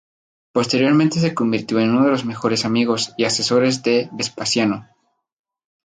[0.51, 4.87] Posteriormente se convirtió en uno de los mejores amigos y asesores de Vespasiano.